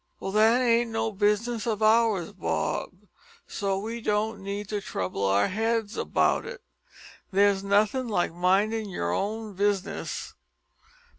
"Well, 0.19 0.31
that 0.31 0.61
ain't 0.63 0.89
no 0.89 1.11
bizzness 1.13 1.67
of 1.67 1.83
ours, 1.83 2.31
Bob, 2.31 2.89
so 3.45 3.77
we 3.77 4.01
don't 4.01 4.39
need 4.41 4.67
to 4.69 4.81
trouble 4.81 5.23
our 5.25 5.47
heads 5.47 5.95
about 5.95 6.43
it. 6.43 6.63
There's 7.31 7.63
nothin' 7.63 8.07
like 8.07 8.33
mindin' 8.33 8.89
yer 8.89 9.11
own 9.11 9.53
bizzness. 9.55 10.33